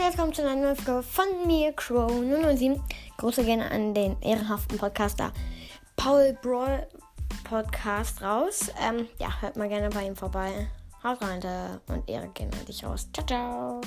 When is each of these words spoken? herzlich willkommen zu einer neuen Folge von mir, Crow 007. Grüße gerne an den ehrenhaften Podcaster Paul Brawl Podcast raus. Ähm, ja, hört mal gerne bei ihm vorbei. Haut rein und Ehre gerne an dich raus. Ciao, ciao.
herzlich 0.00 0.18
willkommen 0.18 0.34
zu 0.34 0.42
einer 0.42 0.56
neuen 0.56 0.76
Folge 0.76 1.02
von 1.02 1.46
mir, 1.46 1.72
Crow 1.74 2.10
007. 2.10 2.80
Grüße 3.18 3.44
gerne 3.44 3.70
an 3.70 3.92
den 3.92 4.16
ehrenhaften 4.22 4.78
Podcaster 4.78 5.30
Paul 5.96 6.36
Brawl 6.40 6.86
Podcast 7.44 8.22
raus. 8.22 8.72
Ähm, 8.80 9.08
ja, 9.18 9.28
hört 9.42 9.56
mal 9.56 9.68
gerne 9.68 9.90
bei 9.90 10.06
ihm 10.06 10.16
vorbei. 10.16 10.68
Haut 11.04 11.20
rein 11.20 11.40
und 11.88 12.08
Ehre 12.08 12.28
gerne 12.28 12.52
an 12.52 12.64
dich 12.66 12.82
raus. 12.82 13.08
Ciao, 13.12 13.26
ciao. 13.26 13.80